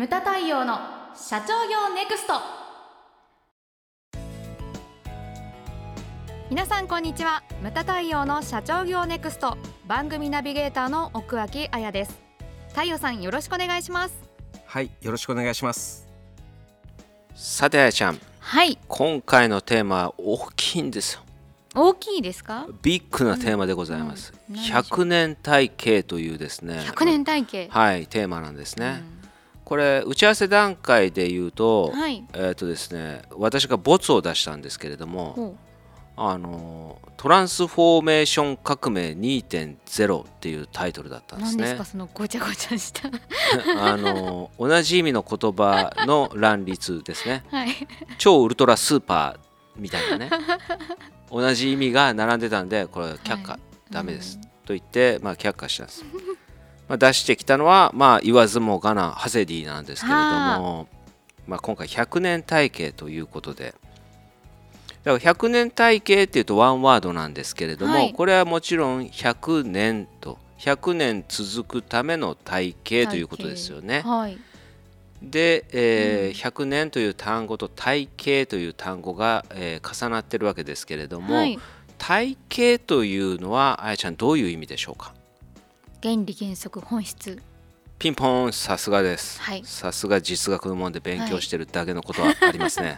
[0.00, 0.78] ムタ太陽の
[1.14, 2.32] 社長業ネクスト。
[6.48, 7.42] 皆さんこんにちは。
[7.62, 9.58] ムタ太陽の社長業ネクスト。
[9.86, 12.18] 番組ナビゲーターの奥脇彩です。
[12.70, 14.14] 太陽さんよろしくお願いします。
[14.64, 16.08] はいよろしくお願いします。
[17.34, 18.18] さてあやちゃん。
[18.38, 18.78] はい。
[18.88, 21.20] 今回のテーマは大きいんですよ。
[21.74, 22.66] 大きいですか？
[22.80, 24.56] ビッグなテーマでございます、うん。
[24.56, 26.78] うん何でしょう100年体系というですね。
[26.86, 27.68] 100年体系。
[27.70, 29.02] はいテーマなんですね、
[29.70, 32.24] これ打ち合わせ段階で言うと、はい。
[32.34, 35.56] えっ、とですね私がボツを出したんですけれどもほ
[36.16, 41.62] あのトランスフォーメーション革命2.0っていうタイトルだったんですね。
[41.62, 43.10] う何ですかそのごちゃごちゃした。
[43.78, 47.44] あの同じ意味の言葉の乱立ですね。
[47.52, 47.68] はい。
[48.18, 50.30] 超ウルトラスーパーみたいなね。
[51.30, 53.60] 同じ意味が並んでたんでこれは却下、はい。
[53.92, 56.04] ダメです、と言って、まあ、却下したんです
[56.90, 60.88] まあ出してきたのは、まあ、言わずもがなハセディなんですけれども、
[61.46, 63.76] まあ、今回100年体系ということで。
[65.04, 68.12] だから100年体系っていうとワンワードなんですけれども、はい。
[68.12, 74.00] これはもちろん100年と100年続くための体系ということですよね。
[74.00, 74.36] はい。
[75.22, 81.56] で、えー100年という単語と体系という単語が、えー重なってるわけですけれども、はい。
[81.98, 85.14] 体系というのはあやちゃんどういう意味でしょうか？
[86.02, 87.42] 原理原則本質。
[87.98, 89.62] ピンポーンさすがです、はい。
[89.66, 92.96] さすが実学のもんで勉強してるだけのことはありますね、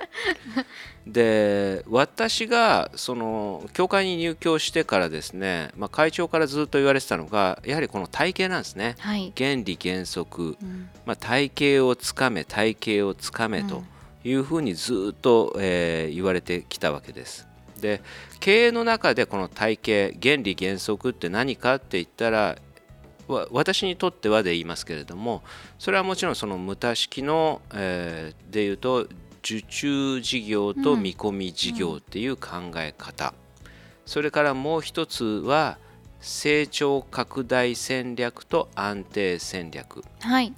[1.04, 8.94] で私がその教会に入教してからですね、まあ、会長からずっと言われてたのがやはりこの体系なんですね。
[9.00, 10.56] はい、原理原則。
[10.62, 10.88] うん。
[11.04, 13.82] まあ、体系をつかめ体系をつかめと
[14.22, 17.48] いうふうにずっと、えー言われてきたわけです。
[17.80, 18.00] で
[18.38, 22.56] 経営の中でこの体系原理原則って何かって言ったらわ
[23.50, 25.42] 私にとってはで言いますけれども
[25.78, 29.06] それはもちろんその無駄式の、えーでいうと
[29.42, 33.34] 受注事業と見込み事業っていう考え方、
[34.06, 35.78] それからもう一つは
[36.20, 40.04] 成長拡大戦略と安定戦略。
[40.20, 40.54] はい。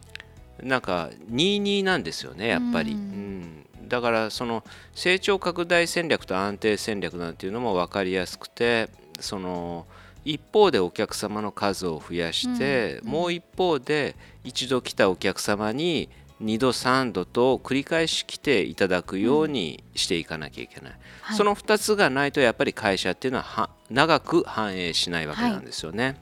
[0.63, 3.01] なんか22なんですよねやっぱり、ううん。
[3.41, 4.65] んだからその
[4.95, 8.89] 成長拡大戦略と安定戦略なんていうのも分かりやすくて
[9.21, 9.87] その
[10.25, 13.11] 一方でお客様の数を増やして、うん。
[13.11, 16.09] もう一方で一度来たお客様に
[16.43, 20.93] 2度3度と繰り返し来ていただくようにしていかなきゃいけない、
[21.23, 21.37] はい。
[21.37, 26.17] その2つがないとやっぱり会社っていうのはは長く繁栄しないわけなんですよね。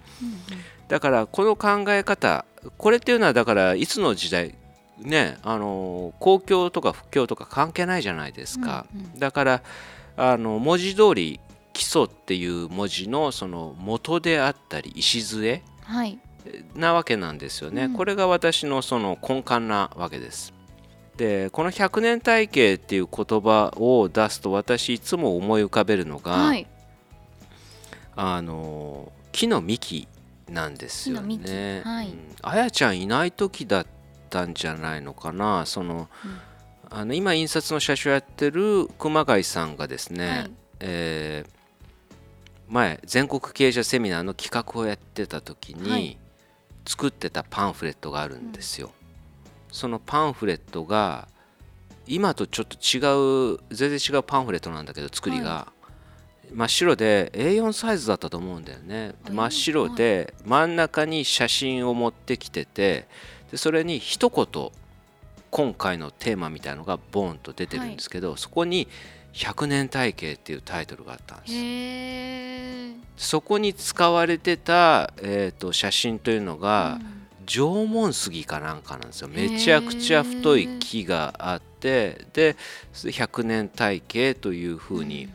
[0.89, 2.45] だからこの考え方
[2.77, 4.55] これっていうのはだからいつの時代
[4.99, 9.19] ねあの公共とか不況とか関係ないじゃないですか、うんうん。
[9.19, 9.63] だから
[10.17, 11.41] あの文字通り
[11.73, 16.19] 基礎っていう文字のその元であったり礎はい。
[16.75, 17.95] なわけなんですよね、うん。
[17.95, 20.53] これが私のその根幹なわけです。
[21.17, 26.67] でこの100年体系っていう言葉を出すと私いつも思い浮かべるのが、はい。
[28.17, 30.09] あの木の幹
[30.49, 31.83] なんですよね。
[31.85, 32.09] はい。
[32.09, 32.19] うん。
[32.43, 33.87] あやちゃんいない時だっ
[34.31, 35.65] たんじゃないのかな。
[35.67, 36.39] その、うん。
[36.91, 40.51] あの今印刷の社長やってる熊谷さんがですね、はい。
[40.81, 41.62] えー
[42.73, 46.19] 前全国経営者セミナーの企画をやってた時に、はい。
[46.87, 48.91] 作ってたパンフレットがあるんですよ。
[49.71, 51.29] そのパンフレットが
[52.07, 55.69] 今とちょっと違う全然違うパンフレットなんだけど作りが、
[56.53, 59.15] 真っ白で A4 サイズだったと思うんだよね。
[59.25, 63.07] あで真っ白で真ん中に写真を持ってきてて
[63.51, 64.71] でそれに一言
[65.51, 68.89] 今回のテーマみたいのがボーンと出てるんですけど、そこに
[69.33, 71.49] 「100年体系」っていうタイトルがあったんで
[73.17, 73.29] す。
[73.29, 76.99] そこに使われてた、えー、と写真というのが、
[77.47, 79.29] 縄文杉かなんかなんですよ。
[79.29, 82.57] めちゃくちゃ太い木があってで
[82.95, 85.29] 100年体系というふうに、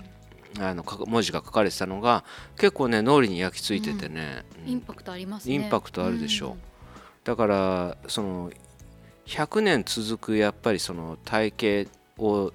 [0.60, 2.24] あのか文字が書かれてたのが
[2.58, 4.72] 結構ね脳裏に焼き付いててね、うん。
[4.72, 5.56] インパクトありますね。
[5.56, 6.58] インパクトあるでしょ
[7.24, 8.52] だからその
[9.26, 12.54] 100年続くやっぱりその体系を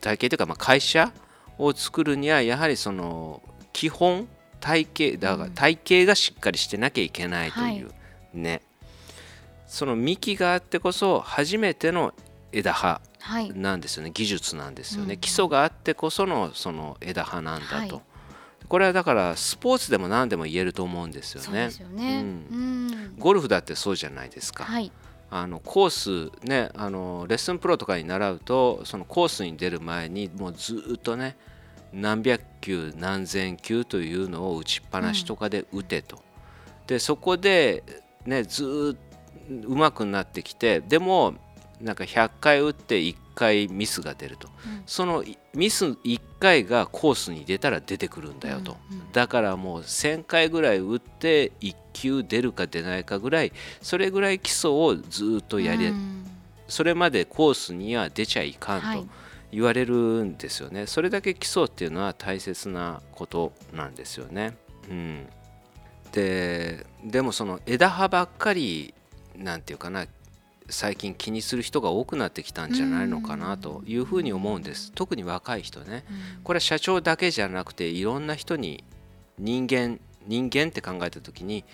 [0.00, 1.12] 体系というかまあ会社
[1.58, 3.42] を作るにはやはりその
[3.72, 4.28] 基本
[4.60, 5.52] 体系だからうん。
[5.52, 7.90] 体系がしっかりしてなきゃいけないという、
[8.32, 8.62] ね。
[9.66, 12.14] その幹があってこそ初めての
[12.52, 13.52] 枝葉はい。
[13.52, 14.10] なんですよね。
[14.12, 18.02] 技術なんですよね、うん基礎があってこそのその枝葉なんだと、はい。
[18.68, 21.70] これはだからスポーツでも何でも言えると思うんですよね。
[21.94, 22.20] ね
[22.50, 22.86] ううん。
[22.86, 23.16] ん。
[23.18, 24.90] ゴルフだってそうじゃないですか、はい
[25.34, 31.36] あのコースねあのレッスンプロとかに習うとそのコースに出る前にもうずっとね
[31.90, 36.22] 何百球何千球というのを打ちっぱなしとかで打てと、
[36.86, 37.82] でそこで
[38.26, 39.12] ねずっと
[39.68, 41.34] 上手くなってきてでも
[41.80, 44.82] なんか100回打って1回ミスが出ると、うん。
[44.86, 45.24] その
[45.54, 48.98] ミス1回がコースに出たら出てくるんだよと、うん。
[48.98, 49.12] うん。
[49.12, 56.24] だからもう1000回ぐらい打って1球出るか出ないかぐらいそれぐらい基礎をずっとやり、うん。
[56.68, 58.98] それまでコースには出ちゃいかんはい。
[59.00, 59.06] と
[59.52, 64.56] 言われるんですよね、それだけ基礎っていうのは大切なことなんですよね。
[64.88, 65.26] うん、
[66.10, 68.94] ででもその枝葉ばっかり
[69.36, 70.06] なんていうかな
[70.72, 74.90] 最近気にする人が多くなってきたんじゃないのかなというふうに思うんです。
[74.94, 76.04] 特に若い人ね。
[76.36, 76.42] うん。
[76.42, 78.84] これは社長だけじゃなくていろんな人に
[79.38, 81.64] 人間人間って考えた時に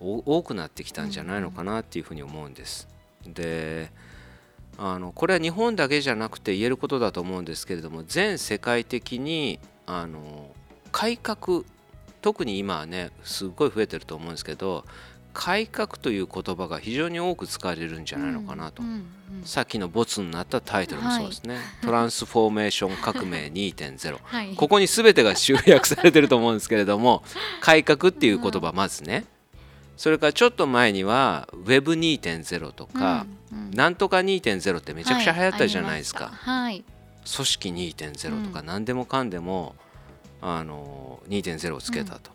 [0.00, 2.88] お多くなってきたんじゃないのかなっていうふうに思うんです。
[3.24, 3.90] で
[4.76, 10.50] あのこれは日本だけじゃなくて言えることだと思うんですけれども全世界的にあの
[10.92, 11.62] 改革
[12.22, 14.84] 特に今はねすごい増えてると思うんですけど
[15.34, 19.06] 改革という言葉が非常に多く使われるんじゃないのかなと、うんうん
[19.44, 24.54] さっきのボツになったタイトルもそうですね、トランスフォーメーション革命2.0 はい。
[24.54, 27.22] ここに全てが集約されてると思うんですけれども
[27.60, 29.26] 改革っていう言葉まずね。
[29.98, 33.70] それからちょっと前には Web2.0 とか、うんうん。
[33.72, 36.84] なんとか2.0ってめちゃくちゃ流行ったじゃないですか、はい
[37.30, 38.66] 組織2.0とかうん。
[38.66, 39.74] 何でもかんでも、
[40.40, 42.30] あの2.0をつけたと、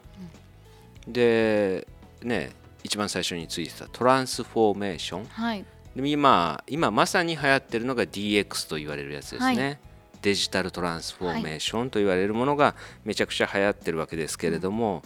[1.07, 1.87] で
[2.21, 2.51] ね
[2.83, 5.25] 一番最初についてたトランスフォーメーション。
[5.25, 5.65] はい。
[5.95, 9.77] で今今まさに流行ってるのが DX と言われるやつですね、は
[10.23, 15.03] デジタルトランスフォーメーションと言われるものがめちゃくちゃ流行ってるわけですけれども、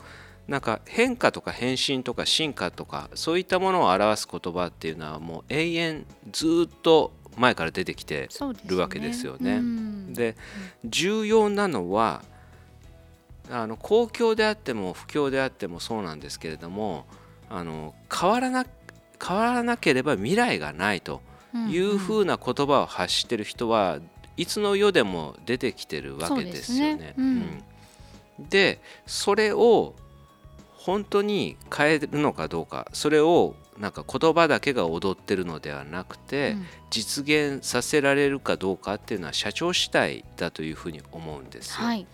[0.48, 8.30] なんか変化とか変身とか進化とかそういったものを表す言葉っていうのはもう永遠ずっと前から出てきて
[8.66, 9.56] るわけですよね。
[9.56, 10.14] うん。
[10.14, 10.36] で
[10.86, 12.24] 重要なのは
[13.50, 17.06] あの公共であっても不況であってもそうなんですけれども
[17.50, 18.66] あの変わらな
[19.26, 21.22] 変わらなければ未来がないと
[21.70, 24.00] いうふうな言葉を発してる人は
[24.36, 27.14] いつの世でも出てきてるわけですよね。
[27.18, 27.64] うん。
[28.40, 29.96] でそれを
[30.76, 36.66] 本当に変えるのかどうかそれをなんか言葉だけが踊ってるのではなくて、うん。
[36.90, 41.86] 実現させられるかどうかっていうのは社長次第だというふうに思うんですよ。
[41.86, 42.08] はい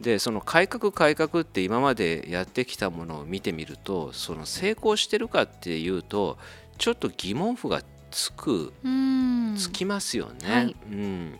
[0.00, 6.38] でその改革改革って今までやってきたものを見てみるとその成功してるかっていうと
[6.78, 9.54] ちょっと疑問符がつくうん。
[9.56, 10.54] つきますよね。
[10.54, 10.76] はい。
[10.90, 11.38] うん、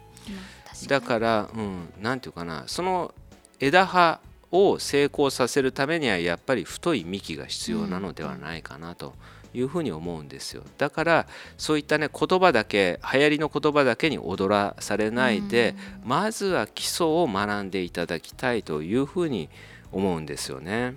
[0.88, 3.14] だから、うん、なんていうかなその
[3.60, 4.20] 枝葉
[4.50, 9.14] を成功させるためにはやっぱり太い幹が必要なのではないかなと
[9.56, 11.26] いうふうに思うんですよだから
[11.56, 15.74] そういったね言葉だけ流行りの言葉だけに踊らされないで、
[16.04, 19.48] まずは基礎を学んでいただきたいというふうに
[19.90, 20.94] 思うんですよね。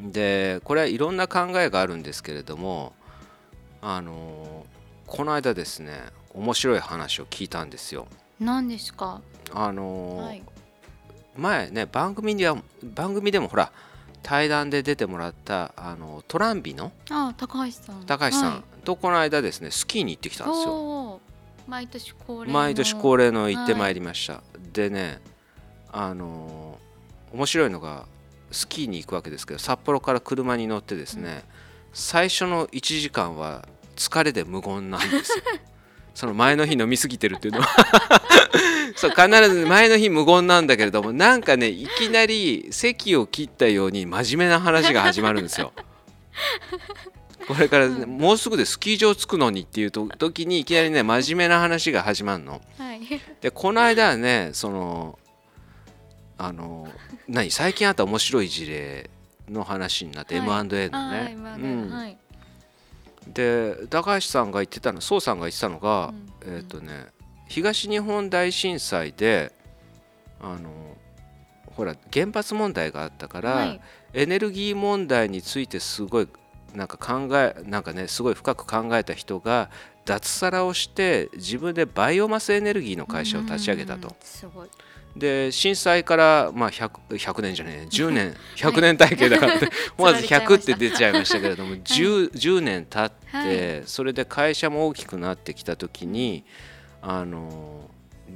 [0.00, 2.92] でこれはいろんな考えがあるんですけれども
[3.80, 4.66] あの
[5.06, 6.00] この間ですね
[6.34, 8.06] 面白い話を聞いたんですよ。
[8.40, 9.20] 何ですか？
[9.52, 10.42] あのはい
[11.36, 13.72] 前ね番組では番組でもほら
[14.22, 16.92] 対談で出てもらったあのトランビの？
[17.10, 18.04] あ高橋さん。
[18.06, 18.52] 高橋さん。
[18.52, 18.82] はい。
[18.84, 21.20] とこの間ですねスキーに行ってきたんですよ。
[21.66, 22.58] 毎年恒例の。
[22.58, 24.42] 毎年恒例の行ってまいりました、
[24.72, 25.20] でね
[25.92, 26.82] あのー
[27.32, 28.04] 面白いのが
[28.50, 31.44] スキーに行くわけですけど札幌から車に乗ってですね、
[31.94, 33.66] 最初の1時間は
[33.96, 35.44] 疲れで無言なんですよ
[36.14, 37.62] その前の日飲み過ぎてるっていうの。
[37.62, 38.22] は
[38.96, 45.72] そう必ず前の日無言なんだけれどもなんかねいきなり席を切ったように真面目な話が始まるんですよ。
[47.48, 52.60] これからね、もうすぐでスキー場着くのにっていうと時にいきなりね真面目な話が始まるの。
[52.78, 53.00] はい。
[53.40, 55.18] でこの間はねその
[56.38, 56.88] あの
[57.28, 59.10] 何最近あった面白い事例
[59.48, 60.48] の話になって、はい。
[60.48, 61.36] M&A のはいね。
[61.36, 61.90] まあうん。
[61.90, 62.16] はい
[63.26, 66.12] で高橋さんが言ってたの宋さんが言ってたのが、
[66.44, 66.56] うん。
[66.56, 67.06] えっ、とね
[67.46, 69.52] 東日本大震災で
[70.40, 70.70] あの
[71.66, 73.80] ほら原発問題があったから、はい。
[74.14, 76.28] エネルギー問題についてすごい
[76.74, 79.70] なんか考えなんかねすごい深く考えた人が
[80.04, 84.08] 脱サラをして自分でバイオマスエネルギーの会社を立ち上げたと。
[84.08, 84.14] うん。
[84.20, 84.68] すごい
[85.16, 88.34] で震災からまあ 100, 100年じゃねえ 10年。
[88.56, 89.54] 100年体系だから
[89.98, 96.44] 思わ ず100って出ちゃいましたけれども 10, 10年経って、はそれで会社も大きくなってきた時に
[97.02, 97.90] あの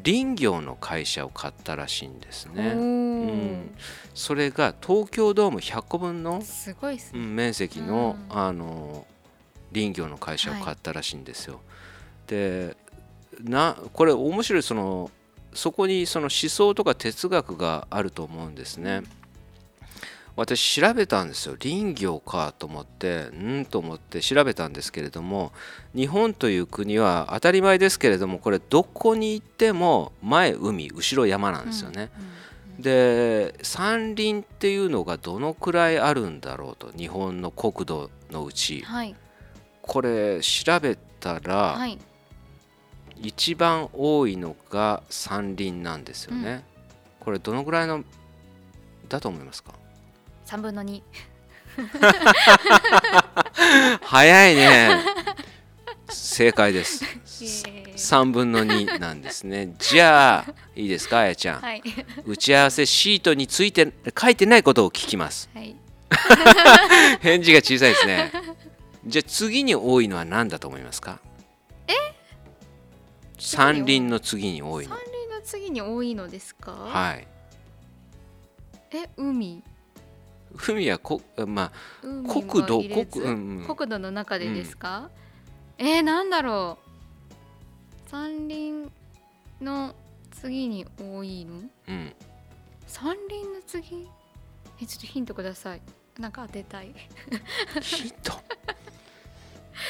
[0.05, 2.73] 林業の会社を買ったらしいんですね。
[2.75, 3.75] おうーん、
[4.15, 6.43] それが東京ドーム100個分の、
[7.15, 8.39] 面積の,、うん。
[8.39, 9.07] あの
[9.73, 11.61] 林業の会社を買ったらしいんですよ。
[12.27, 12.77] で
[13.43, 15.11] なこれ面白いその
[15.57, 19.03] そこにその思想とか哲学があると思うんですね。
[20.37, 21.57] 私調べたんですよ。
[21.61, 25.53] 林業かと思ってうんと思って調べたんですけれども
[25.95, 32.11] 日本という国は当たり前ですけれどもこれどこに行っても前海後ろ山なんですよね。
[32.79, 39.15] で山林っていうのがどのくらいあるんだろうと日本の国土のうち、はい。
[39.81, 41.99] これ調べたら、はい
[43.23, 46.65] 一番多いのが山林なんですよね。
[47.21, 48.05] これどのぐらいの
[49.09, 49.73] だと思いますか？
[50.45, 51.03] 三分の二。
[54.03, 55.01] 早いね。
[56.09, 57.05] 正解です。
[57.43, 57.93] イエーイ。
[57.95, 59.75] 3分の2なんですね。
[59.79, 61.61] じゃあいいですかあやちゃん？
[61.61, 61.83] はい。
[62.27, 65.49] 打ち合わせシートについて書いてないことを聞きます。
[65.55, 65.75] はい。
[67.21, 68.33] 返事が小さいですね。
[69.07, 71.19] じゃあ次に多いのは何だと思いますか？
[71.25, 71.36] え
[73.39, 74.95] 山林の次に多いの。
[74.95, 76.73] 山林の次に多いのですか？
[76.73, 77.29] はい。
[78.93, 79.63] え海？
[80.57, 83.67] 海はこまあ国土国うんうん。
[83.77, 85.11] 国土の中でですか、
[85.77, 86.79] えー、なんだろ
[88.07, 88.11] う。
[88.11, 88.91] 山林
[89.61, 89.95] の
[90.31, 91.63] 次に多いの？
[91.89, 92.15] うん。
[92.87, 94.09] 山林の次？
[94.81, 95.83] えちょっとヒントください。
[96.19, 96.95] なんか当てたい。
[97.83, 98.33] ヒント？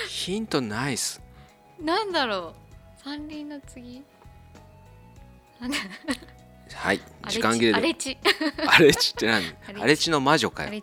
[0.08, 1.22] ヒントナイス
[1.80, 2.65] なんだろう
[3.06, 4.02] 山林の次。
[6.74, 7.74] はい時間切れで。
[7.74, 8.18] 荒れ地
[8.66, 9.44] 荒れ地って何？
[9.76, 10.82] 荒れ地の魔女かよ。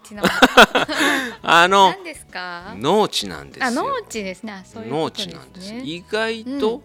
[1.41, 1.93] あの。
[2.79, 3.65] 農地なんですよ。
[3.65, 4.53] あ農地ですね。
[4.53, 5.73] あそういうこ農地なんです。
[5.73, 6.81] 意外と、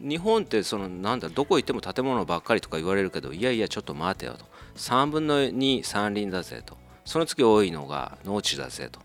[0.00, 4.44] 日本ってそのなんだどこ行っても建物ばっかりとか言われるけどいやいやちょっと待てよと。
[4.74, 6.76] 3分の2山林だぜと。
[7.04, 8.98] その次多いのが農地だぜと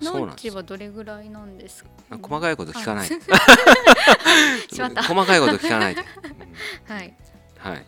[0.00, 1.90] 農地はどれぐらいなんですか？
[2.22, 3.08] 細かいこと聞かない。
[4.70, 6.02] 細かいこと聞かないで、
[6.86, 7.08] はい。
[7.08, 7.14] うん
[7.72, 7.84] はい。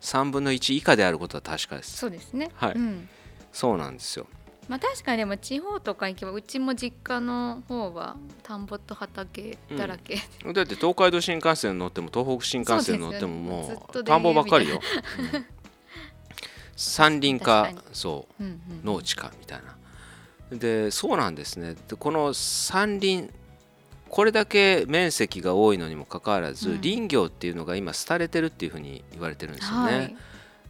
[0.00, 1.98] 3分の1以下であることは確かです。
[1.98, 2.50] そうですね。
[2.54, 2.72] はい。
[2.72, 3.08] うん。
[3.52, 4.26] そうなんですよ。
[4.66, 10.14] まあ確かにでも地方とか行けばうちも実家の方は田んぼと畑だらけ、
[10.54, 14.80] だって東海道新幹線乗っても東北新幹線乗ってももう田んぼばっかりよ、
[15.18, 15.46] うん。
[16.76, 18.42] 山林かそう。
[18.42, 18.80] うんうん。
[18.84, 19.76] 農地かみたいな
[20.52, 21.74] でそうなんですね。
[21.88, 23.30] でこの山林
[24.08, 26.80] これだけ面積が多いのにもかかわらず、うん。
[26.80, 30.16] 林業っていうのが今廃れてるっていうふうに言われてるんですよね、はい。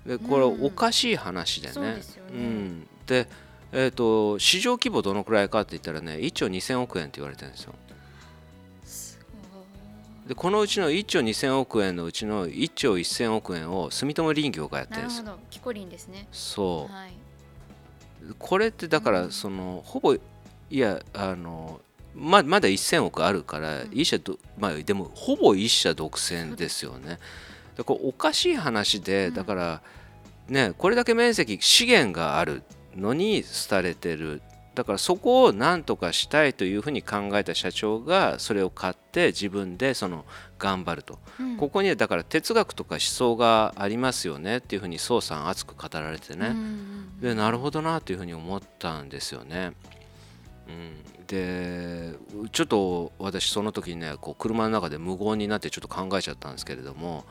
[0.07, 0.67] でこれうん。
[0.67, 3.27] おかしい話でね,、そうん、で、
[3.73, 7.75] えー、と市場規模どのくらいかって言ったらね1兆2000億円って言われてるんですよ。
[10.29, 15.19] でこのうちの1兆2000億円のうちの1兆1000億円を住友林業がやってなるるんです。
[15.23, 15.39] よほど。
[15.51, 16.29] キコリンですね。
[16.31, 16.93] そう。
[16.93, 17.13] はい
[18.39, 20.21] これってだからそのほぼい
[20.71, 21.81] やあの
[22.15, 27.19] ままだ1000億あるから一社ど、まあ、でもほぼ一社独占ですよね。
[27.77, 29.35] だからおかしい話でうん。
[29.35, 29.83] だから
[30.49, 32.63] ねこれだけ面積資源がある
[32.97, 34.43] のに廃れてる
[34.81, 40.25] だからそこを何とかしたいというふうに考えた社長がそれを買って自分でその
[40.59, 41.57] 頑張ると、うん。
[41.59, 49.73] ここにはだから哲学とか思想がありますよねっていうふうに宋さん熱く語られてね、うんうんでなるほどなというふうに思ったんですよね。
[50.69, 52.15] うん、で
[52.51, 57.27] ちょっと私その時にねこう車の中で無言になってちょっと考えちゃったんですけれども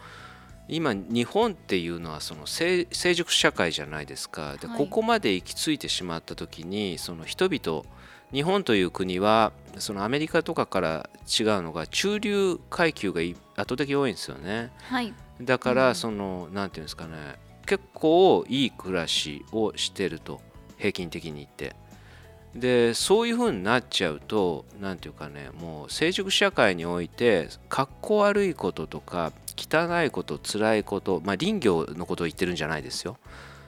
[0.70, 4.56] 今日本っていうのはその成成熟社会じゃないですか。
[4.58, 4.78] で、はい。
[4.78, 7.84] ここまで行き着いてしまった時にその人々
[8.32, 14.72] 日本という国はそのアメリカとかから違うのが中流階級がい圧倒的に多いんですよね。
[14.84, 15.14] はい。
[15.42, 15.78] だかうん。
[15.78, 17.36] らその、なんていうんですかね。
[17.66, 20.42] 結構いい暮らしをしてると
[20.78, 21.76] 平均的に言って。
[22.56, 33.18] でそういう風になっちゃうとなんていうかねもう成熟社会において格好悪いこととか汚いこと辛いことまあ林業のことを言ってるんじゃないですよ。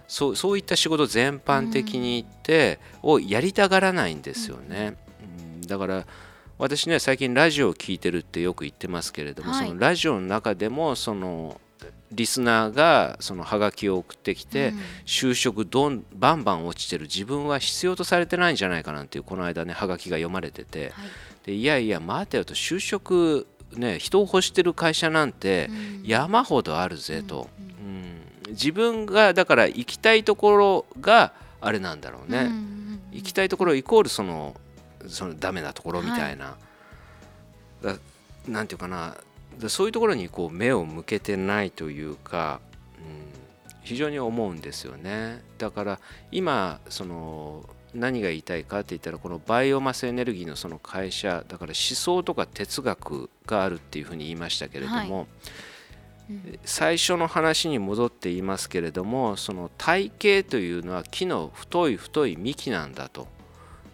[0.07, 5.61] そうそういった仕事全般的に言って、をやりたがらないんですよね、うん。
[5.61, 6.05] だから
[6.57, 9.67] 私ね最近ラジオを聞いてるってよく言ってますけれども、はい。
[9.67, 11.59] そのラジオの中でもその
[12.11, 14.79] リスナーがそのハガキを送ってきて、うん。
[15.05, 20.83] 就職どんバンバン落ちてる自分は必要とされてないんじゃないかなんていうこの間ねハガキが読まれてて。
[20.83, 20.91] はい。
[21.45, 26.03] でいやいや待てよと就職ね人を欲してる会社なんてうん。
[26.05, 27.49] 山ほどあるぜと、
[27.79, 27.87] うん
[28.47, 28.51] うん。
[28.51, 34.55] 自分がだから行きたいところがあれなんだろうね、うん行きたいところイコールその
[35.07, 36.55] そのダメなところみたいな、
[37.83, 37.95] だ
[38.47, 39.15] なんていうかな。
[39.59, 42.61] だそういうところにこう目を向けてないというか、
[42.97, 45.43] うん、非常に思うんですよね。
[45.57, 45.99] だから
[46.31, 55.27] 今その何が言いたいかって言ったらこのバイオマスエネルギーのその会社だから思想とか哲学があるっていうふうに言いましたけれども、
[56.63, 63.27] 最初の話に戻って言いますけれどもその体系というのは木の太い太い幹なんだと。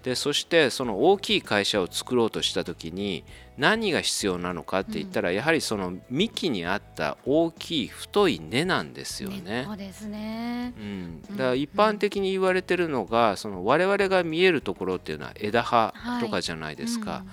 [0.03, 3.25] でそしてその大きい会社を作ろうとした時に
[3.57, 9.63] 何が必要なのかって言ったら、やはりその幹にあった大きい太い根なんですよね。
[9.65, 17.27] そうですね、うん、だから一般的に言われてるのが、その我々が見えるところっていうのは枝葉とかじゃないですか、はいうん、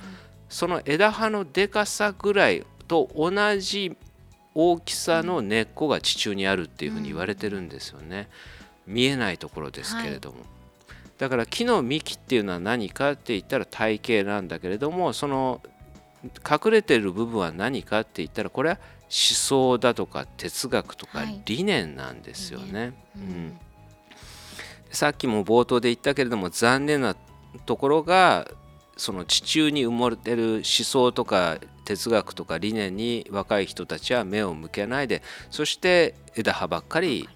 [0.48, 3.96] その枝葉のでかさぐらいと同じ
[4.54, 8.28] 大きさの根っこが地中にあるっていうふうに言われてるんですよね。
[8.86, 10.38] 見えないところですけれども。
[10.38, 10.46] はい。
[11.18, 15.60] だから木の幹っていうのは何かって言ったら体型なんだけれどもその
[16.48, 22.80] 隠れてる部分は何かって言ったらこれは思想だとか哲学とか理念なんですよね。
[22.80, 23.58] はい、うん、
[24.90, 27.16] さっきも冒頭で言ったけれども残念な
[27.66, 28.50] ところが
[28.96, 37.28] その地中に埋もれてる思想とか哲学とか理念に若い人たちは目を向けないでそして枝葉ばっかり、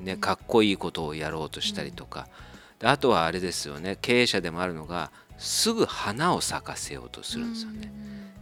[0.00, 2.28] ね、かっこいいことをやろうとしたりとか。
[2.48, 3.96] うんあとはあれですよね。
[4.00, 7.92] 経営者でもあるのがすぐ花を咲かせようとするんですよね。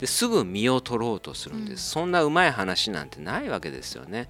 [0.02, 4.28] ですぐ実を取ろうとするんです、そんなうまい話なんてないわけですよね。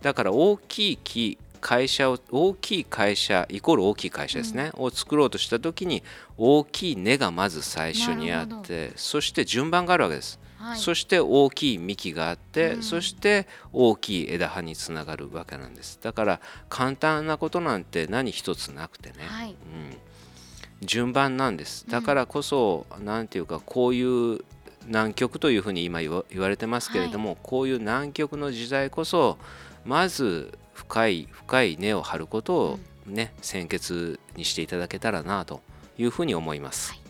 [0.00, 6.02] だから大きい木会社を大きい会社イコール大きい会社ですね、うん、を作ろうとした時に
[6.38, 10.40] 大きい根がまず最初にあってそして順番があるわけです。
[10.56, 15.98] はい、そして大きい幹があって、うん、そして大きい枝葉につながるわけなんです。
[16.00, 21.84] だから簡単なことなんて何一つなくてね、はい、うん、順番なんです。
[21.90, 24.40] だからこそ何、うん、て言うかこういう
[24.90, 29.38] 南極というふうに今言われてますけれども、はい、こういう南極の時代こそ
[29.84, 35.62] まず深い深い根を張ることをね、先決にしていただけたらなと
[35.98, 36.92] いうふうに思います。
[36.92, 37.00] はい。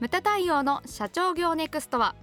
[0.00, 2.14] ムタ太陽の社長業ネクストは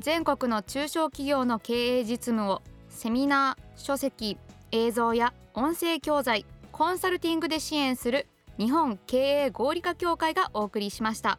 [0.00, 4.38] 全国の中小企業の経営実務をセミナー書籍
[4.70, 11.38] 映像や音声教材コンサルティングで支援する日本経営合理化協会がお送りしました